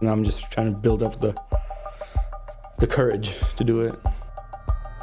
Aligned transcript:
And 0.00 0.10
I'm 0.10 0.24
just 0.24 0.50
trying 0.50 0.72
to 0.72 0.78
build 0.78 1.02
up 1.02 1.20
the 1.20 1.34
the 2.78 2.86
courage 2.86 3.36
to 3.56 3.64
do 3.64 3.82
it. 3.82 3.94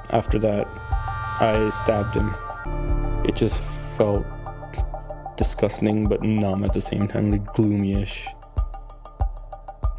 After 0.09 0.37
that, 0.39 0.67
I 1.39 1.69
stabbed 1.69 2.15
him. 2.15 2.35
It 3.25 3.35
just 3.35 3.57
felt 3.97 4.25
disgusting 5.37 6.05
but 6.07 6.21
numb 6.21 6.65
at 6.65 6.73
the 6.73 6.81
same 6.81 7.07
time, 7.07 7.31
like 7.31 7.53
gloomy-ish. 7.53 8.27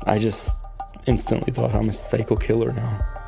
I 0.04 0.18
just 0.18 0.54
instantly 1.06 1.52
thought 1.52 1.74
I'm 1.74 1.88
a 1.88 1.92
psycho 1.92 2.36
killer 2.36 2.72
now. 2.72 3.20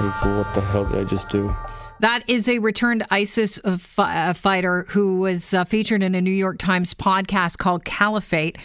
Like, 0.00 0.24
what 0.24 0.54
the 0.54 0.60
hell 0.60 0.84
did 0.86 0.98
I 0.98 1.04
just 1.04 1.28
do? 1.28 1.54
That 2.00 2.22
is 2.26 2.48
a 2.48 2.58
returned 2.58 3.04
ISIS 3.10 3.58
uh, 3.64 3.78
uh, 3.98 4.34
fighter 4.34 4.84
who 4.88 5.18
was 5.20 5.54
uh, 5.54 5.64
featured 5.64 6.02
in 6.02 6.14
a 6.14 6.20
New 6.20 6.30
York 6.30 6.58
Times 6.58 6.92
podcast 6.94 7.56
called 7.58 7.84
Caliphate. 7.84 8.58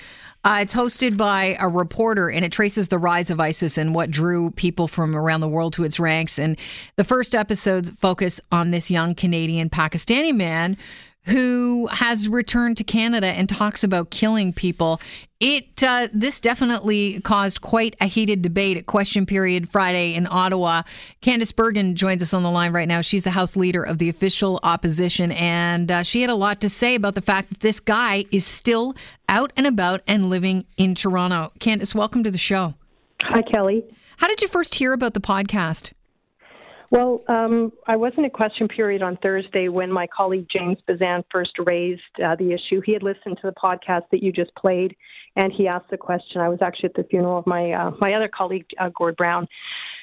Uh, 0.44 0.60
it's 0.62 0.74
hosted 0.74 1.18
by 1.18 1.56
a 1.60 1.68
reporter 1.68 2.30
and 2.30 2.44
it 2.44 2.52
traces 2.52 2.88
the 2.88 2.98
rise 2.98 3.30
of 3.30 3.40
ISIS 3.40 3.78
and 3.78 3.94
what 3.94 4.10
drew 4.10 4.50
people 4.52 4.88
from 4.88 5.16
around 5.16 5.42
the 5.42 5.48
world 5.48 5.74
to 5.74 5.84
its 5.84 6.00
ranks. 6.00 6.40
And 6.40 6.58
the 6.96 7.04
first 7.04 7.36
episodes 7.36 7.92
focus 7.92 8.42
on 8.52 8.72
this 8.72 8.90
young 8.90 9.14
Canadian 9.14 9.70
Pakistani 9.70 10.34
man 10.34 10.78
who 11.26 11.88
has 11.88 12.28
returned 12.28 12.78
to 12.78 12.84
Canada 12.84 13.28
and 13.28 13.48
talks 13.48 13.84
about 13.84 14.10
killing 14.10 14.54
people. 14.54 15.00
It 15.40 15.84
uh, 15.84 16.08
this 16.14 16.40
definitely 16.40 17.20
caused 17.22 17.62
quite 17.62 17.96
a 18.02 18.06
heated 18.06 18.42
debate 18.42 18.78
at 18.78 18.86
Question 18.86 19.26
Period 19.26 19.70
Friday 19.70 20.14
in 20.14 20.28
Ottawa. 20.30 20.84
Candice 21.22 21.56
Bergen 21.56 21.96
joins 21.96 22.22
us 22.22 22.34
on 22.34 22.44
the 22.44 22.52
line 22.52 22.74
right 22.74 22.88
now. 22.88 23.02
She's 23.02 23.24
the 23.24 23.32
House 23.32 23.56
Leader 23.56 23.84
of 23.84 23.98
the 23.98 24.10
official 24.10 24.60
opposition, 24.64 25.32
and 25.32 25.92
uh, 25.92 26.04
she 26.04 26.22
had 26.22 26.30
a 26.30 26.36
lot 26.36 26.62
to 26.62 26.70
say 26.70 26.96
about 26.96 27.16
the 27.16 27.22
fact 27.22 27.50
that 27.50 27.60
this 27.62 27.80
guy 27.80 28.26
is 28.32 28.46
still 28.46 28.96
out 29.30 29.54
and 29.56 29.66
about 29.66 30.02
and 30.08 30.30
living 30.30 30.66
in 30.78 30.96
Toronto. 30.96 31.52
Candice, 31.60 31.96
welcome 31.96 32.24
to 32.24 32.32
the 32.32 32.38
show. 32.38 32.76
Hi, 33.22 33.42
Kelly. 33.42 33.84
How 34.18 34.28
did 34.28 34.42
you 34.42 34.48
first 34.48 34.76
hear 34.76 34.94
about 34.94 35.14
the 35.14 35.22
podcast? 35.22 35.92
Well, 36.92 37.24
um, 37.30 37.72
I 37.88 37.96
was 37.96 38.12
in 38.18 38.26
a 38.26 38.30
question 38.30 38.68
period 38.68 39.02
on 39.02 39.16
Thursday 39.24 39.70
when 39.70 39.90
my 39.90 40.08
colleague 40.08 40.48
James 40.52 40.78
Bezan 40.90 41.24
first 41.32 41.54
raised 41.66 42.02
uh, 42.22 42.36
the 42.36 42.52
issue. 42.52 42.82
He 42.86 42.92
had 42.92 43.02
listened 43.02 43.38
to 43.42 43.48
the 43.48 43.54
podcast 43.54 44.04
that 44.12 44.22
you 44.22 44.34
just 44.34 44.54
played, 44.56 44.98
and 45.38 45.54
he 45.54 45.70
asked 45.70 45.90
the 45.90 45.98
question. 45.98 46.42
I 46.42 46.50
was 46.50 46.60
actually 46.62 46.90
at 46.90 46.96
the 46.96 47.06
funeral 47.06 47.38
of 47.38 47.48
my 47.48 47.72
uh, 47.72 47.92
my 48.02 48.14
other 48.14 48.28
colleague 48.28 48.66
uh, 48.78 48.90
Gord 48.90 49.16
Brown. 49.16 49.48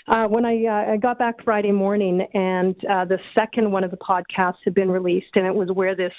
Uh, 0.09 0.29
when 0.29 0.47
I, 0.47 0.65
uh, 0.65 0.93
I 0.93 0.97
got 0.97 1.19
back 1.19 1.45
Friday 1.45 1.73
morning, 1.73 2.27
and 2.33 2.75
uh, 2.87 3.05
the 3.05 3.19
second 3.39 3.71
one 3.71 3.85
of 3.85 3.91
the 3.91 3.99
podcasts 3.99 4.61
had 4.65 4.73
been 4.73 4.91
released, 4.91 5.37
and 5.37 5.47
it 5.47 5.55
was 5.55 5.69
where 5.71 5.95
this 5.95 6.15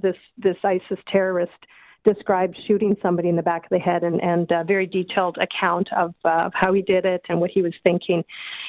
this 0.00 0.16
this 0.38 0.56
ISIS 0.62 1.00
terrorist 1.08 1.50
described 2.04 2.56
shooting 2.66 2.96
somebody 3.02 3.28
in 3.28 3.36
the 3.36 3.42
back 3.42 3.64
of 3.64 3.70
the 3.70 3.78
head 3.78 4.02
and, 4.02 4.20
and 4.22 4.50
a 4.50 4.64
very 4.64 4.86
detailed 4.86 5.38
account 5.38 5.88
of, 5.92 6.14
uh, 6.24 6.42
of 6.46 6.52
how 6.54 6.72
he 6.72 6.82
did 6.82 7.04
it 7.04 7.22
and 7.28 7.40
what 7.40 7.50
he 7.50 7.62
was 7.62 7.72
thinking. 7.84 8.24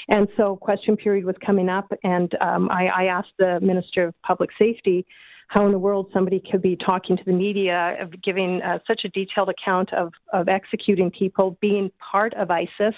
And 0.09 0.27
so 0.37 0.55
question 0.55 0.95
period 0.95 1.25
was 1.25 1.35
coming 1.45 1.69
up, 1.69 1.91
and 2.03 2.33
um, 2.41 2.69
I, 2.69 2.87
I 2.87 3.03
asked 3.05 3.33
the 3.39 3.59
Minister 3.61 4.07
of 4.07 4.21
Public 4.21 4.49
Safety 4.59 5.05
how 5.47 5.65
in 5.65 5.71
the 5.71 5.79
world 5.79 6.09
somebody 6.13 6.41
could 6.51 6.61
be 6.61 6.75
talking 6.75 7.15
to 7.15 7.23
the 7.25 7.33
media, 7.33 7.95
of 7.99 8.09
giving 8.23 8.61
uh, 8.61 8.79
such 8.87 9.01
a 9.05 9.09
detailed 9.09 9.49
account 9.49 9.93
of, 9.93 10.11
of 10.31 10.47
executing 10.47 11.11
people, 11.11 11.57
being 11.61 11.91
part 12.11 12.33
of 12.33 12.49
ISIS. 12.49 12.95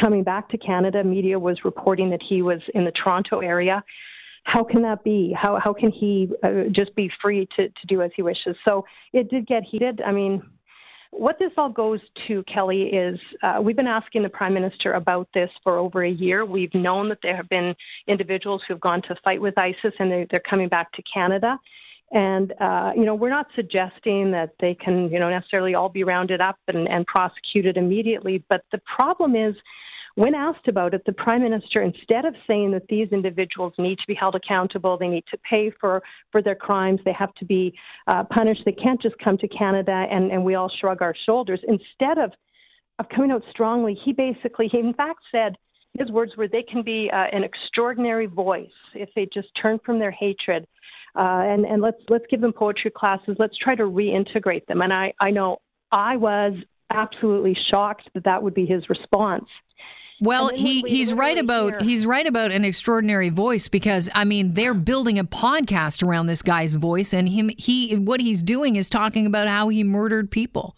Coming 0.00 0.22
back 0.22 0.48
to 0.50 0.58
Canada, 0.58 1.02
media 1.02 1.38
was 1.38 1.64
reporting 1.64 2.08
that 2.10 2.22
he 2.26 2.40
was 2.40 2.60
in 2.74 2.84
the 2.84 2.92
Toronto 2.92 3.40
area 3.40 3.82
how 4.44 4.64
can 4.64 4.82
that 4.82 5.04
be? 5.04 5.34
How 5.40 5.58
how 5.62 5.72
can 5.72 5.90
he 5.90 6.30
uh, 6.42 6.64
just 6.72 6.94
be 6.94 7.10
free 7.20 7.48
to 7.56 7.68
to 7.68 7.86
do 7.86 8.02
as 8.02 8.10
he 8.16 8.22
wishes? 8.22 8.56
So 8.64 8.84
it 9.12 9.30
did 9.30 9.46
get 9.46 9.62
heated. 9.62 10.00
I 10.04 10.12
mean, 10.12 10.42
what 11.12 11.38
this 11.38 11.52
all 11.58 11.68
goes 11.68 12.00
to, 12.26 12.42
Kelly, 12.44 12.84
is 12.84 13.20
uh, 13.42 13.60
we've 13.62 13.76
been 13.76 13.86
asking 13.86 14.22
the 14.22 14.30
Prime 14.30 14.54
Minister 14.54 14.94
about 14.94 15.28
this 15.34 15.50
for 15.62 15.78
over 15.78 16.04
a 16.04 16.10
year. 16.10 16.46
We've 16.46 16.74
known 16.74 17.08
that 17.10 17.18
there 17.22 17.36
have 17.36 17.48
been 17.50 17.74
individuals 18.08 18.62
who 18.66 18.74
have 18.74 18.80
gone 18.80 19.02
to 19.02 19.14
fight 19.22 19.40
with 19.40 19.56
ISIS 19.58 19.92
and 19.98 20.10
they, 20.10 20.26
they're 20.30 20.40
coming 20.40 20.68
back 20.68 20.90
to 20.92 21.02
Canada. 21.02 21.58
And, 22.12 22.52
uh, 22.60 22.92
you 22.96 23.04
know, 23.04 23.14
we're 23.14 23.30
not 23.30 23.46
suggesting 23.54 24.30
that 24.32 24.52
they 24.60 24.74
can, 24.74 25.10
you 25.10 25.18
know, 25.18 25.30
necessarily 25.30 25.74
all 25.74 25.88
be 25.90 26.02
rounded 26.02 26.40
up 26.40 26.56
and, 26.68 26.88
and 26.88 27.06
prosecuted 27.06 27.76
immediately. 27.76 28.42
But 28.48 28.64
the 28.72 28.80
problem 28.96 29.36
is 29.36 29.54
when 30.14 30.34
asked 30.34 30.68
about 30.68 30.94
it, 30.94 31.02
the 31.06 31.12
Prime 31.12 31.42
Minister, 31.42 31.82
instead 31.82 32.24
of 32.24 32.34
saying 32.46 32.72
that 32.72 32.86
these 32.88 33.08
individuals 33.12 33.72
need 33.78 33.98
to 33.98 34.06
be 34.06 34.14
held 34.14 34.34
accountable, 34.34 34.98
they 34.98 35.08
need 35.08 35.24
to 35.30 35.38
pay 35.38 35.70
for, 35.80 36.02
for 36.30 36.42
their 36.42 36.54
crimes, 36.54 37.00
they 37.04 37.12
have 37.12 37.34
to 37.34 37.44
be 37.44 37.74
uh, 38.06 38.24
punished, 38.24 38.62
they 38.64 38.72
can't 38.72 39.00
just 39.00 39.16
come 39.18 39.38
to 39.38 39.48
Canada 39.48 40.06
and, 40.10 40.30
and 40.30 40.44
we 40.44 40.54
all 40.54 40.70
shrug 40.80 41.00
our 41.02 41.14
shoulders. 41.24 41.60
Instead 41.66 42.18
of, 42.18 42.32
of 42.98 43.08
coming 43.08 43.30
out 43.30 43.42
strongly, 43.50 43.98
he 44.04 44.12
basically, 44.12 44.68
he 44.70 44.78
in 44.78 44.94
fact 44.94 45.20
said, 45.30 45.56
his 45.98 46.10
words 46.10 46.32
were, 46.36 46.48
they 46.48 46.62
can 46.62 46.82
be 46.82 47.10
uh, 47.12 47.26
an 47.32 47.44
extraordinary 47.44 48.26
voice 48.26 48.70
if 48.94 49.10
they 49.14 49.28
just 49.32 49.48
turn 49.60 49.78
from 49.84 49.98
their 49.98 50.10
hatred. 50.10 50.66
Uh, 51.14 51.44
and, 51.44 51.66
and 51.66 51.82
let's 51.82 52.00
let's 52.08 52.24
give 52.30 52.40
them 52.40 52.54
poetry 52.54 52.90
classes. 52.90 53.36
Let's 53.38 53.58
try 53.58 53.74
to 53.74 53.82
reintegrate 53.82 54.64
them. 54.64 54.80
And 54.80 54.94
I, 54.94 55.12
I 55.20 55.30
know 55.30 55.58
I 55.90 56.16
was 56.16 56.54
absolutely 56.88 57.54
shocked 57.70 58.08
that 58.14 58.24
that 58.24 58.42
would 58.42 58.54
be 58.54 58.64
his 58.64 58.88
response. 58.88 59.44
Well, 60.22 60.50
he, 60.50 60.82
he's 60.82 61.12
right 61.12 61.36
about 61.36 61.80
hear. 61.80 61.82
he's 61.82 62.06
right 62.06 62.26
about 62.26 62.52
an 62.52 62.64
extraordinary 62.64 63.28
voice 63.28 63.66
because 63.66 64.08
I 64.14 64.24
mean 64.24 64.54
they're 64.54 64.72
building 64.72 65.18
a 65.18 65.24
podcast 65.24 66.06
around 66.06 66.26
this 66.26 66.42
guy's 66.42 66.76
voice 66.76 67.12
and 67.12 67.28
him 67.28 67.50
he 67.58 67.96
what 67.96 68.20
he's 68.20 68.40
doing 68.40 68.76
is 68.76 68.88
talking 68.88 69.26
about 69.26 69.48
how 69.48 69.68
he 69.68 69.82
murdered 69.82 70.30
people. 70.30 70.76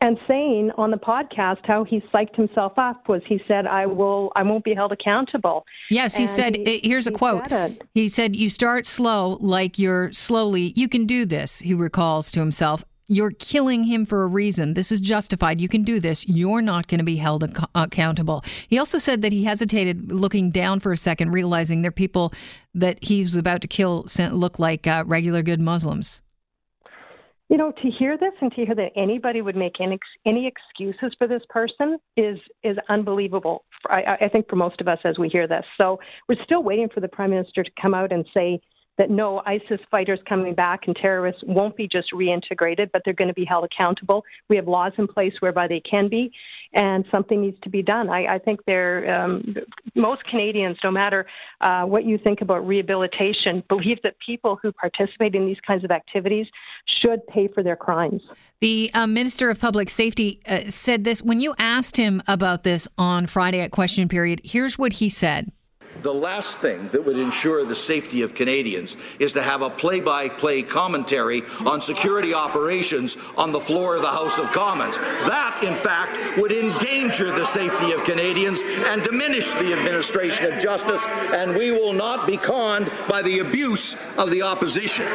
And 0.00 0.18
saying 0.26 0.70
on 0.78 0.92
the 0.92 0.96
podcast 0.96 1.58
how 1.64 1.84
he 1.84 2.00
psyched 2.12 2.34
himself 2.34 2.72
up 2.78 3.06
was 3.06 3.20
he 3.26 3.38
said 3.46 3.66
I 3.66 3.84
will 3.84 4.32
I 4.34 4.42
won't 4.44 4.64
be 4.64 4.72
held 4.72 4.92
accountable. 4.92 5.66
Yes, 5.90 6.16
he 6.16 6.22
and 6.22 6.30
said 6.30 6.56
he, 6.56 6.76
eh, 6.76 6.80
here's 6.82 7.06
a 7.06 7.12
quote. 7.12 7.50
Said 7.50 7.82
he 7.92 8.08
said 8.08 8.34
you 8.34 8.48
start 8.48 8.86
slow 8.86 9.36
like 9.42 9.78
you're 9.78 10.10
slowly 10.12 10.72
you 10.74 10.88
can 10.88 11.04
do 11.04 11.26
this, 11.26 11.58
he 11.58 11.74
recalls 11.74 12.30
to 12.30 12.40
himself. 12.40 12.82
You're 13.10 13.32
killing 13.32 13.82
him 13.82 14.06
for 14.06 14.22
a 14.22 14.28
reason. 14.28 14.74
This 14.74 14.92
is 14.92 15.00
justified. 15.00 15.60
You 15.60 15.68
can 15.68 15.82
do 15.82 15.98
this. 15.98 16.28
You're 16.28 16.62
not 16.62 16.86
going 16.86 17.00
to 17.00 17.04
be 17.04 17.16
held 17.16 17.42
ac- 17.42 17.66
accountable. 17.74 18.44
He 18.68 18.78
also 18.78 18.98
said 18.98 19.22
that 19.22 19.32
he 19.32 19.42
hesitated 19.42 20.12
looking 20.12 20.52
down 20.52 20.78
for 20.78 20.92
a 20.92 20.96
second, 20.96 21.32
realizing 21.32 21.82
they're 21.82 21.90
people 21.90 22.32
that 22.72 23.02
he's 23.02 23.34
about 23.34 23.62
to 23.62 23.68
kill 23.68 24.06
look 24.30 24.60
like 24.60 24.86
uh, 24.86 25.02
regular 25.08 25.42
good 25.42 25.60
Muslims. 25.60 26.20
You 27.48 27.56
know, 27.56 27.72
to 27.72 27.90
hear 27.90 28.16
this 28.16 28.32
and 28.40 28.52
to 28.52 28.64
hear 28.64 28.76
that 28.76 28.92
anybody 28.94 29.42
would 29.42 29.56
make 29.56 29.80
any, 29.80 29.98
any 30.24 30.46
excuses 30.46 31.12
for 31.18 31.26
this 31.26 31.42
person 31.48 31.98
is 32.16 32.38
is 32.62 32.76
unbelievable. 32.88 33.64
I, 33.88 34.18
I 34.20 34.28
think 34.28 34.48
for 34.48 34.54
most 34.54 34.80
of 34.80 34.86
us 34.86 35.00
as 35.04 35.18
we 35.18 35.28
hear 35.28 35.48
this. 35.48 35.64
So 35.80 35.98
we're 36.28 36.40
still 36.44 36.62
waiting 36.62 36.88
for 36.94 37.00
the 37.00 37.08
prime 37.08 37.30
minister 37.30 37.64
to 37.64 37.70
come 37.82 37.92
out 37.92 38.12
and 38.12 38.24
say 38.32 38.60
that 39.00 39.08
no 39.08 39.40
ISIS 39.46 39.80
fighters 39.90 40.18
coming 40.28 40.54
back 40.54 40.80
and 40.86 40.94
terrorists 40.94 41.42
won't 41.46 41.74
be 41.74 41.88
just 41.88 42.12
reintegrated, 42.12 42.90
but 42.92 43.00
they're 43.02 43.14
going 43.14 43.28
to 43.28 43.34
be 43.34 43.46
held 43.46 43.64
accountable. 43.64 44.22
We 44.50 44.56
have 44.56 44.68
laws 44.68 44.92
in 44.98 45.08
place 45.08 45.32
whereby 45.40 45.68
they 45.68 45.80
can 45.80 46.10
be, 46.10 46.30
and 46.74 47.06
something 47.10 47.40
needs 47.40 47.56
to 47.62 47.70
be 47.70 47.82
done. 47.82 48.10
I, 48.10 48.34
I 48.34 48.38
think 48.38 48.62
there, 48.66 49.10
um, 49.10 49.56
most 49.94 50.22
Canadians, 50.24 50.76
no 50.84 50.90
matter 50.90 51.24
uh, 51.62 51.84
what 51.84 52.04
you 52.04 52.18
think 52.18 52.42
about 52.42 52.66
rehabilitation, 52.66 53.62
believe 53.70 53.96
that 54.02 54.16
people 54.24 54.58
who 54.62 54.70
participate 54.70 55.34
in 55.34 55.46
these 55.46 55.60
kinds 55.66 55.82
of 55.82 55.90
activities 55.90 56.46
should 57.02 57.26
pay 57.26 57.48
for 57.48 57.62
their 57.62 57.76
crimes. 57.76 58.20
The 58.60 58.90
uh, 58.92 59.06
Minister 59.06 59.48
of 59.48 59.58
Public 59.58 59.88
Safety 59.88 60.42
uh, 60.46 60.68
said 60.68 61.04
this 61.04 61.22
when 61.22 61.40
you 61.40 61.54
asked 61.58 61.96
him 61.96 62.20
about 62.28 62.64
this 62.64 62.86
on 62.98 63.26
Friday 63.26 63.60
at 63.60 63.70
question 63.70 64.08
period. 64.08 64.42
Here's 64.44 64.78
what 64.78 64.92
he 64.92 65.08
said. 65.08 65.50
The 66.00 66.14
last 66.14 66.60
thing 66.60 66.88
that 66.88 67.04
would 67.04 67.18
ensure 67.18 67.62
the 67.66 67.74
safety 67.74 68.22
of 68.22 68.34
Canadians 68.34 68.96
is 69.18 69.34
to 69.34 69.42
have 69.42 69.60
a 69.60 69.68
play 69.68 70.00
by 70.00 70.30
play 70.30 70.62
commentary 70.62 71.42
on 71.66 71.82
security 71.82 72.32
operations 72.32 73.18
on 73.36 73.52
the 73.52 73.60
floor 73.60 73.96
of 73.96 74.02
the 74.02 74.08
House 74.08 74.38
of 74.38 74.50
Commons. 74.50 74.96
That, 74.96 75.62
in 75.62 75.74
fact, 75.74 76.38
would 76.38 76.52
endanger 76.52 77.26
the 77.26 77.44
safety 77.44 77.92
of 77.92 78.04
Canadians 78.04 78.62
and 78.86 79.02
diminish 79.02 79.52
the 79.52 79.74
administration 79.74 80.50
of 80.50 80.58
justice, 80.58 81.06
and 81.32 81.54
we 81.54 81.70
will 81.70 81.92
not 81.92 82.26
be 82.26 82.38
conned 82.38 82.90
by 83.06 83.20
the 83.20 83.40
abuse 83.40 83.94
of 84.16 84.30
the 84.30 84.40
opposition. 84.40 85.06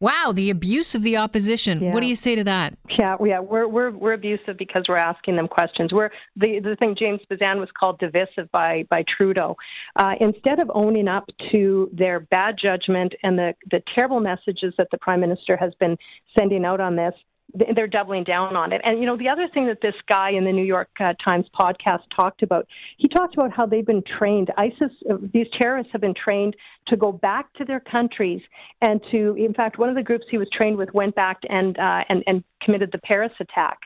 Wow, 0.00 0.32
the 0.34 0.50
abuse 0.50 0.94
of 0.94 1.02
the 1.02 1.16
opposition. 1.16 1.80
Yeah. 1.80 1.92
What 1.92 2.00
do 2.00 2.06
you 2.06 2.16
say 2.16 2.34
to 2.34 2.44
that? 2.44 2.76
Yeah, 2.98 3.16
yeah, 3.24 3.40
we're 3.40 3.66
we're 3.66 3.90
we're 3.90 4.12
abusive 4.12 4.56
because 4.58 4.84
we're 4.88 4.96
asking 4.96 5.36
them 5.36 5.48
questions. 5.48 5.92
We're 5.92 6.10
the 6.36 6.60
the 6.60 6.76
thing 6.76 6.94
James 6.98 7.20
Bezan 7.30 7.58
was 7.58 7.68
called 7.78 7.98
divisive 7.98 8.50
by 8.52 8.84
by 8.90 9.04
Trudeau. 9.16 9.56
Uh, 9.96 10.14
instead 10.20 10.60
of 10.60 10.70
owning 10.74 11.08
up 11.08 11.28
to 11.50 11.90
their 11.92 12.20
bad 12.20 12.56
judgment 12.60 13.14
and 13.22 13.38
the 13.38 13.54
the 13.70 13.82
terrible 13.94 14.20
messages 14.20 14.74
that 14.78 14.88
the 14.90 14.98
prime 14.98 15.20
minister 15.20 15.56
has 15.58 15.72
been 15.80 15.96
sending 16.38 16.64
out 16.64 16.80
on 16.80 16.94
this, 16.94 17.14
they're 17.54 17.86
doubling 17.86 18.24
down 18.24 18.56
on 18.56 18.72
it. 18.72 18.80
And 18.84 18.98
you 18.98 19.06
know, 19.06 19.16
the 19.16 19.28
other 19.28 19.48
thing 19.52 19.66
that 19.66 19.80
this 19.80 19.94
guy 20.08 20.30
in 20.30 20.44
the 20.44 20.52
New 20.52 20.64
York 20.64 20.88
uh, 21.00 21.14
Times 21.26 21.46
podcast 21.58 22.02
talked 22.14 22.42
about, 22.42 22.66
he 22.96 23.08
talked 23.08 23.34
about 23.34 23.52
how 23.52 23.66
they've 23.66 23.86
been 23.86 24.02
trained. 24.18 24.50
ISIS, 24.56 24.90
uh, 25.10 25.16
these 25.32 25.46
terrorists 25.58 25.92
have 25.92 26.00
been 26.00 26.14
trained 26.14 26.56
to 26.88 26.96
go 26.96 27.12
back 27.12 27.52
to 27.54 27.64
their 27.64 27.80
countries 27.80 28.40
and 28.82 29.00
to, 29.10 29.34
in 29.38 29.54
fact, 29.54 29.78
one 29.78 29.88
of 29.88 29.94
the 29.94 30.02
groups 30.02 30.24
he 30.30 30.38
was 30.38 30.48
trained 30.52 30.76
with 30.76 30.92
went 30.94 31.14
back 31.14 31.38
and 31.48 31.78
uh, 31.78 32.02
and 32.08 32.22
and 32.26 32.42
committed 32.62 32.90
the 32.92 32.98
Paris 32.98 33.32
attack. 33.40 33.78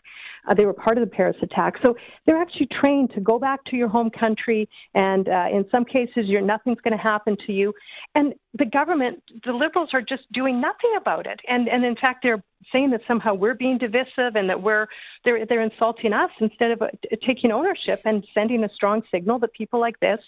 Uh, 0.49 0.55
they 0.55 0.65
were 0.65 0.73
part 0.73 0.97
of 0.97 1.05
the 1.05 1.11
Paris 1.11 1.37
attack. 1.43 1.75
So 1.85 1.97
they're 2.25 2.41
actually 2.41 2.69
trained 2.81 3.11
to 3.15 3.20
go 3.20 3.38
back 3.38 3.62
to 3.67 3.76
your 3.76 3.88
home 3.88 4.09
country, 4.11 4.69
and 4.94 5.29
uh, 5.29 5.47
in 5.53 5.67
some 5.70 5.85
cases, 5.85 6.25
you're, 6.26 6.41
nothing's 6.41 6.81
going 6.81 6.97
to 6.97 7.03
happen 7.03 7.37
to 7.47 7.53
you. 7.53 7.75
And 8.15 8.35
the 8.55 8.65
government, 8.65 9.23
the 9.44 9.53
liberals, 9.53 9.91
are 9.93 10.00
just 10.00 10.31
doing 10.32 10.61
nothing 10.61 10.94
about 10.97 11.26
it. 11.26 11.41
And 11.49 11.69
and 11.69 11.85
in 11.85 11.97
fact, 11.97 12.20
they're 12.23 12.43
saying 12.72 12.90
that 12.90 13.00
somehow 13.06 13.34
we're 13.34 13.55
being 13.55 13.78
divisive 13.78 14.37
and 14.37 14.49
that 14.49 14.62
we're 14.62 14.87
they're 15.25 15.46
they're 15.46 15.62
insulting 15.62 16.12
us 16.12 16.31
instead 16.40 16.70
of 16.72 16.82
uh, 16.82 16.88
taking 17.26 17.50
ownership 17.50 18.00
and 18.05 18.26
sending 18.34 18.64
a 18.64 18.69
strong 18.75 19.02
signal 19.10 19.38
that 19.40 19.52
people 19.52 19.81
like 19.81 19.99
this 20.00 20.20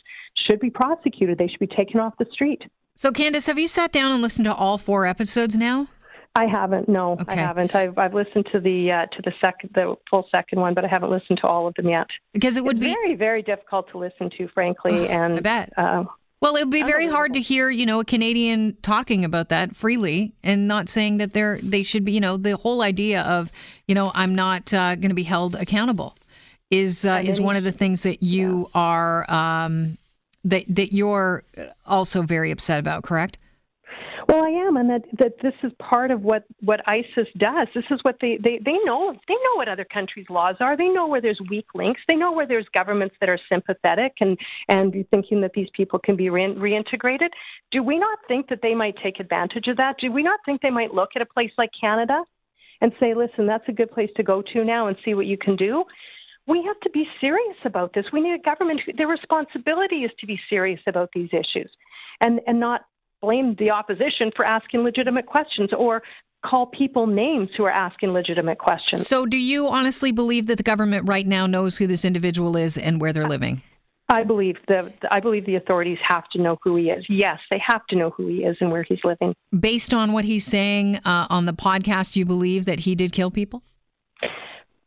should 0.46 0.60
be 0.60 0.70
prosecuted. 0.70 1.38
They 1.38 1.48
should 1.48 1.60
be 1.60 1.66
taken 1.66 2.00
off 2.00 2.14
the 2.18 2.26
street. 2.32 2.62
So, 2.96 3.10
Candice, 3.12 3.46
have 3.46 3.58
you 3.58 3.68
sat 3.68 3.92
down 3.92 4.12
and 4.12 4.22
listened 4.22 4.44
to 4.46 4.54
all 4.54 4.78
four 4.78 5.06
episodes 5.06 5.56
now? 5.56 5.88
I 6.36 6.46
haven't. 6.46 6.88
No, 6.88 7.12
okay. 7.12 7.24
I 7.28 7.36
haven't. 7.36 7.74
I've 7.74 7.98
I've 7.98 8.14
listened 8.14 8.46
to 8.52 8.60
the 8.60 8.92
uh, 8.92 9.06
to 9.06 9.22
the 9.22 9.32
second 9.42 9.70
the 9.74 9.96
full 10.08 10.28
second 10.30 10.60
one, 10.60 10.74
but 10.74 10.84
I 10.84 10.88
haven't 10.88 11.10
listened 11.10 11.38
to 11.42 11.48
all 11.48 11.66
of 11.66 11.74
them 11.74 11.88
yet. 11.88 12.06
Because 12.32 12.56
it 12.56 12.64
would 12.64 12.76
it's 12.76 12.84
be 12.84 12.94
very 12.94 13.14
very 13.16 13.42
difficult 13.42 13.90
to 13.90 13.98
listen 13.98 14.30
to, 14.38 14.48
frankly. 14.48 15.08
and 15.08 15.38
I 15.38 15.40
bet. 15.40 15.72
Uh, 15.76 16.04
well, 16.40 16.56
it 16.56 16.60
would 16.60 16.70
be 16.70 16.82
very 16.82 17.06
hard 17.06 17.34
to 17.34 17.40
hear, 17.40 17.68
you 17.68 17.84
know, 17.84 18.00
a 18.00 18.04
Canadian 18.04 18.76
talking 18.82 19.24
about 19.24 19.50
that 19.50 19.76
freely 19.76 20.32
and 20.42 20.66
not 20.66 20.88
saying 20.88 21.18
that 21.18 21.34
they're 21.34 21.58
they 21.62 21.82
should 21.82 22.04
be, 22.04 22.12
you 22.12 22.20
know, 22.20 22.38
the 22.38 22.56
whole 22.56 22.80
idea 22.82 23.22
of, 23.22 23.52
you 23.86 23.94
know, 23.94 24.10
I'm 24.14 24.34
not 24.34 24.72
uh, 24.72 24.94
going 24.94 25.10
to 25.10 25.14
be 25.14 25.22
held 25.22 25.54
accountable 25.54 26.16
is 26.70 27.04
uh, 27.04 27.20
is 27.24 27.40
one 27.40 27.56
of 27.56 27.64
the 27.64 27.72
things 27.72 28.02
that 28.02 28.22
you 28.22 28.70
yeah. 28.74 28.80
are 28.80 29.30
um, 29.30 29.98
that 30.44 30.64
that 30.68 30.94
you're 30.94 31.44
also 31.84 32.22
very 32.22 32.50
upset 32.50 32.78
about, 32.78 33.04
correct? 33.04 33.36
Well, 34.30 34.44
I 34.44 34.50
am, 34.50 34.76
and 34.76 34.88
that, 34.88 35.02
that 35.18 35.32
this 35.42 35.54
is 35.64 35.72
part 35.80 36.12
of 36.12 36.22
what, 36.22 36.44
what 36.60 36.88
ISIS 36.88 37.26
does. 37.36 37.66
This 37.74 37.82
is 37.90 37.98
what 38.02 38.14
they, 38.20 38.38
they, 38.40 38.60
they 38.64 38.78
know. 38.84 39.12
They 39.26 39.34
know 39.34 39.56
what 39.56 39.66
other 39.66 39.84
countries' 39.84 40.26
laws 40.30 40.54
are. 40.60 40.76
They 40.76 40.86
know 40.86 41.08
where 41.08 41.20
there's 41.20 41.40
weak 41.50 41.66
links. 41.74 42.00
They 42.08 42.14
know 42.14 42.30
where 42.30 42.46
there's 42.46 42.66
governments 42.72 43.16
that 43.18 43.28
are 43.28 43.40
sympathetic 43.48 44.12
and, 44.20 44.38
and 44.68 45.04
thinking 45.10 45.40
that 45.40 45.50
these 45.52 45.66
people 45.74 45.98
can 45.98 46.14
be 46.14 46.30
re- 46.30 46.54
reintegrated. 46.54 47.30
Do 47.72 47.82
we 47.82 47.98
not 47.98 48.20
think 48.28 48.48
that 48.50 48.60
they 48.62 48.72
might 48.72 48.94
take 49.02 49.18
advantage 49.18 49.66
of 49.66 49.76
that? 49.78 49.96
Do 49.98 50.12
we 50.12 50.22
not 50.22 50.38
think 50.46 50.62
they 50.62 50.70
might 50.70 50.94
look 50.94 51.10
at 51.16 51.22
a 51.22 51.26
place 51.26 51.50
like 51.58 51.70
Canada 51.80 52.22
and 52.80 52.92
say, 53.00 53.14
listen, 53.14 53.48
that's 53.48 53.68
a 53.68 53.72
good 53.72 53.90
place 53.90 54.10
to 54.14 54.22
go 54.22 54.44
to 54.52 54.64
now 54.64 54.86
and 54.86 54.96
see 55.04 55.14
what 55.14 55.26
you 55.26 55.38
can 55.38 55.56
do? 55.56 55.84
we 56.46 56.64
have 56.66 56.80
to 56.80 56.90
be 56.90 57.06
serious 57.20 57.56
about 57.64 57.92
this. 57.94 58.06
We 58.12 58.20
need 58.20 58.34
a 58.34 58.42
government. 58.42 58.80
Their 58.96 59.06
responsibility 59.06 59.98
is 59.98 60.10
to 60.18 60.26
be 60.26 60.40
serious 60.48 60.80
about 60.88 61.10
these 61.14 61.28
issues, 61.32 61.70
and 62.22 62.40
and 62.46 62.58
not 62.58 62.86
blame 63.20 63.54
the 63.58 63.70
opposition 63.70 64.30
for 64.34 64.44
asking 64.44 64.82
legitimate 64.82 65.26
questions 65.26 65.70
or 65.76 66.02
call 66.44 66.66
people 66.66 67.06
names 67.06 67.50
who 67.56 67.64
are 67.64 67.70
asking 67.70 68.12
legitimate 68.12 68.58
questions. 68.58 69.06
So, 69.06 69.26
do 69.26 69.36
you 69.36 69.68
honestly 69.68 70.12
believe 70.12 70.46
that 70.46 70.56
the 70.56 70.62
government 70.62 71.08
right 71.08 71.26
now 71.26 71.46
knows 71.46 71.76
who 71.76 71.86
this 71.86 72.04
individual 72.04 72.56
is 72.56 72.78
and 72.78 73.00
where 73.00 73.12
they're 73.12 73.28
living? 73.28 73.62
I 74.08 74.24
believe 74.24 74.56
the 74.66 74.92
I 75.10 75.20
believe 75.20 75.46
the 75.46 75.54
authorities 75.54 75.98
have 76.06 76.28
to 76.30 76.42
know 76.42 76.58
who 76.64 76.74
he 76.76 76.90
is. 76.90 77.04
Yes, 77.08 77.38
they 77.48 77.62
have 77.64 77.86
to 77.90 77.96
know 77.96 78.10
who 78.10 78.26
he 78.26 78.38
is 78.38 78.56
and 78.60 78.72
where 78.72 78.82
he's 78.82 78.98
living. 79.04 79.34
Based 79.56 79.94
on 79.94 80.12
what 80.12 80.24
he's 80.24 80.44
saying 80.44 80.96
uh, 81.04 81.28
on 81.30 81.46
the 81.46 81.52
podcast, 81.52 82.16
you 82.16 82.24
believe 82.24 82.64
that 82.64 82.80
he 82.80 82.96
did 82.96 83.12
kill 83.12 83.30
people? 83.30 83.62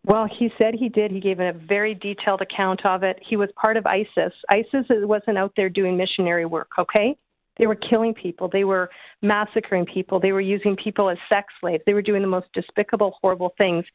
Well, 0.05 0.27
he 0.27 0.51
said 0.61 0.73
he 0.73 0.89
did. 0.89 1.11
He 1.11 1.21
gave 1.21 1.39
a 1.39 1.53
very 1.53 1.95
detailed 1.95 2.41
account 2.41 2.85
of 2.85 3.03
it. 3.03 3.17
He 3.25 3.37
was 3.37 3.47
part 3.55 3.77
of 3.77 3.85
ISIS. 3.85 4.33
ISIS 4.49 4.85
wasn't 4.89 5.37
out 5.37 5.53
there 5.55 5.69
doing 5.69 5.95
missionary 5.95 6.45
work, 6.45 6.71
okay? 6.77 7.15
They 7.57 7.67
were 7.67 7.75
killing 7.75 8.13
people. 8.13 8.49
They 8.51 8.63
were 8.63 8.89
massacring 9.21 9.85
people. 9.85 10.19
They 10.19 10.31
were 10.31 10.41
using 10.41 10.75
people 10.75 11.09
as 11.09 11.17
sex 11.31 11.53
slaves. 11.59 11.83
They 11.85 11.93
were 11.93 12.01
doing 12.01 12.21
the 12.21 12.27
most 12.27 12.47
despicable, 12.53 13.15
horrible 13.21 13.53
things. 13.57 13.85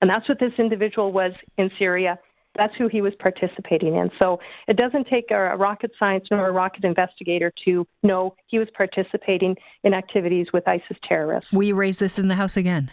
And 0.00 0.10
that's 0.10 0.28
what 0.28 0.38
this 0.40 0.52
individual 0.58 1.12
was 1.12 1.32
in 1.56 1.70
Syria. 1.78 2.18
That's 2.56 2.74
who 2.76 2.88
he 2.88 3.00
was 3.00 3.12
participating 3.18 3.96
in. 3.96 4.10
So 4.22 4.38
it 4.68 4.76
doesn't 4.76 5.08
take 5.08 5.30
a, 5.30 5.56
rocket 5.56 5.90
science 5.98 6.26
nor 6.30 6.48
a 6.48 6.52
rocket 6.52 6.84
investigator 6.84 7.52
to 7.64 7.86
know 8.02 8.36
he 8.46 8.58
was 8.58 8.68
participating 8.76 9.56
in 9.82 9.94
activities 9.94 10.48
with 10.52 10.66
ISIS 10.68 10.96
terrorists. 11.08 11.50
Will 11.52 11.64
you 11.64 11.74
raise 11.74 11.98
this 11.98 12.18
in 12.18 12.28
the 12.28 12.36
House 12.36 12.56
again? 12.56 12.90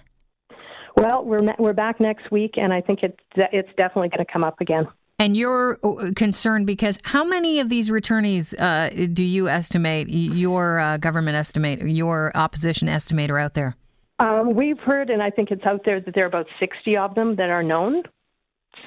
Well, 0.98 1.24
we're 1.24 1.42
we're 1.58 1.74
back 1.74 2.00
next 2.00 2.32
week, 2.32 2.56
and 2.58 2.74
I 2.74 2.82
think 2.82 3.00
it's 3.02 3.18
it's 3.36 3.70
definitely 3.78 4.10
going 4.10 4.26
to 4.26 4.32
come 4.32 4.44
up 4.44 4.60
again. 4.60 4.88
And 5.22 5.38
you're 5.38 5.78
uh, 5.84 6.14
concerned 6.16 6.66
because 6.66 6.98
how 7.04 7.24
many 7.24 7.60
of 7.60 7.70
these 7.70 7.92
returnees 7.92 8.60
uh, 8.60 9.08
do 9.14 9.22
you 9.22 9.50
estimate, 9.50 10.10
your 10.10 10.80
uh, 10.80 10.98
government 10.98 11.36
estimate, 11.36 11.80
your 11.84 12.36
opposition 12.36 12.90
estimate 12.90 13.30
are 13.30 13.38
out 13.38 13.54
there? 13.54 13.76
Um, 14.18 14.56
we've 14.56 14.80
heard, 14.80 15.12
and 15.12 15.22
I 15.22 15.30
think 15.30 15.52
it's 15.52 15.64
out 15.64 15.82
there, 15.86 16.02
that 16.02 16.16
there 16.16 16.24
are 16.24 16.28
about 16.28 16.48
60 16.60 16.98
of 16.98 17.14
them 17.14 17.36
that 17.36 17.52
are 17.52 17.62
known. 17.62 18.02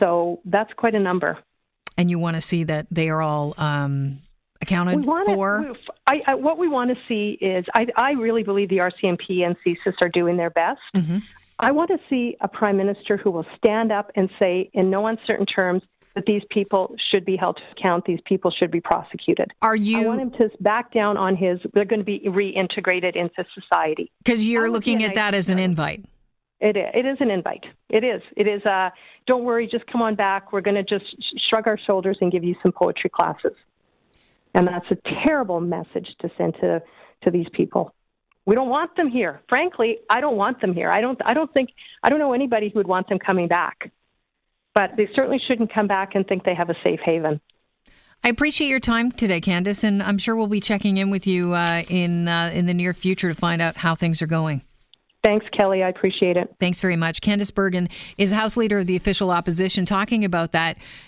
So 0.01 0.41
that's 0.45 0.73
quite 0.73 0.97
a 0.97 0.99
number. 0.99 1.39
And 1.97 2.11
you 2.11 2.19
want 2.19 2.35
to 2.35 2.41
see 2.41 2.65
that 2.65 2.89
they 2.91 3.11
are 3.11 3.23
all 3.23 3.55
um, 3.57 4.19
accounted 4.61 4.97
we 4.97 5.07
wanna, 5.07 5.37
for? 5.37 5.77
I, 6.09 6.21
I, 6.27 6.35
what 6.35 6.59
we 6.59 6.67
want 6.67 6.91
to 6.91 6.97
see 7.07 7.39
is 7.41 7.65
I, 7.77 7.87
I, 7.95 8.11
really 8.13 8.43
believe 8.43 8.71
the 8.71 8.79
RCMP 8.79 9.47
and 9.47 9.55
CSIS 9.65 9.95
are 10.03 10.09
doing 10.09 10.37
their 10.37 10.51
best. 10.51 10.81
Mm-hmm. 10.97 11.19
I 11.61 11.71
want 11.71 11.91
to 11.91 11.99
see 12.11 12.37
a 12.41 12.49
prime 12.49 12.77
minister 12.77 13.17
who 13.17 13.31
will 13.31 13.47
stand 13.57 13.93
up 13.93 14.11
and 14.17 14.29
say, 14.41 14.71
in 14.73 14.91
no 14.91 15.07
uncertain 15.07 15.47
terms, 15.47 15.83
that 16.14 16.26
these 16.26 16.43
people 16.50 16.94
should 17.11 17.25
be 17.25 17.37
held 17.37 17.56
to 17.56 17.62
account. 17.72 18.05
These 18.05 18.20
people 18.25 18.50
should 18.50 18.70
be 18.70 18.81
prosecuted. 18.81 19.52
Are 19.62 19.76
you? 19.76 20.00
I 20.00 20.06
want 20.06 20.20
him 20.20 20.31
to 20.32 20.50
back 20.61 20.93
down 20.93 21.16
on 21.16 21.37
his. 21.37 21.58
They're 21.72 21.84
going 21.84 22.00
to 22.00 22.05
be 22.05 22.20
reintegrated 22.20 23.16
into 23.16 23.44
society. 23.55 24.11
Because 24.22 24.44
you're 24.44 24.70
looking 24.70 25.02
at 25.02 25.14
that 25.14 25.34
as 25.34 25.49
an 25.49 25.58
invite. 25.58 26.05
It 26.61 26.76
is. 26.76 26.87
It 26.94 27.05
is 27.05 27.16
an 27.20 27.31
invite. 27.31 27.64
It 27.90 28.05
is. 28.05 28.22
It 28.37 28.46
is. 28.46 28.64
Uh, 28.64 28.90
don't 29.26 29.44
worry. 29.44 29.66
Just 29.66 29.87
come 29.87 30.02
on 30.02 30.14
back. 30.14 30.52
We're 30.52 30.61
going 30.61 30.76
to 30.76 30.84
just 30.84 31.05
shrug 31.49 31.66
our 31.66 31.78
shoulders 31.78 32.16
and 32.20 32.31
give 32.31 32.44
you 32.44 32.55
some 32.62 32.72
poetry 32.72 33.11
classes. 33.11 33.52
And 34.55 34.69
that's 34.69 34.87
a 34.90 34.96
terrible 35.26 35.61
message 35.61 36.14
to 36.20 36.31
send 36.38 36.55
to 36.61 36.81
to 37.25 37.31
these 37.31 37.46
people. 37.52 37.93
We 38.46 38.55
don't 38.55 38.69
want 38.69 38.94
them 38.94 39.08
here. 39.08 39.40
Frankly, 39.49 39.99
I 40.11 40.20
don't 40.20 40.37
want 40.37 40.61
them 40.61 40.75
here. 40.75 40.90
I 40.90 41.00
don't. 41.00 41.20
I 41.25 41.34
don't 41.34 41.52
think. 41.52 41.70
I 42.05 42.08
don't 42.08 42.20
know 42.20 42.34
anybody 42.34 42.69
who 42.69 42.78
would 42.78 42.87
want 42.87 43.08
them 43.08 43.19
coming 43.19 43.49
back 43.49 43.90
but 44.75 44.91
they 44.97 45.09
certainly 45.15 45.41
shouldn't 45.47 45.73
come 45.73 45.87
back 45.87 46.15
and 46.15 46.26
think 46.26 46.44
they 46.44 46.55
have 46.55 46.71
a 46.71 46.76
safe 46.82 47.00
haven. 47.05 47.41
I 48.23 48.29
appreciate 48.29 48.69
your 48.69 48.81
time 48.81 49.11
today, 49.11 49.41
Candice, 49.41 49.85
and 49.85 50.03
I'm 50.03 50.17
sure 50.17 50.35
we'll 50.35 50.47
be 50.47 50.61
checking 50.61 50.97
in 50.97 51.11
with 51.11 51.26
you 51.26 51.53
uh, 51.53 51.82
in 51.88 52.26
uh, 52.26 52.50
in 52.55 52.65
the 52.67 52.73
near 52.73 52.94
future 52.94 53.29
to 53.29 53.35
find 53.35 53.61
out 53.61 53.76
how 53.76 53.94
things 53.94 54.23
are 54.23 54.26
going. 54.26 54.62
Thanks, 55.25 55.47
Kelly. 55.56 55.82
I 55.82 55.88
appreciate 55.88 56.37
it. 56.37 56.55
Thanks 56.61 56.81
very 56.81 56.97
much. 56.97 57.23
Candice 57.23 57.53
Bergen 57.53 57.88
is 58.19 58.31
House 58.31 58.59
Leader 58.59 58.81
of 58.81 58.87
the 58.87 58.94
official 58.94 59.31
opposition, 59.31 59.87
talking 59.87 60.23
about 60.23 60.53
that 60.53 60.76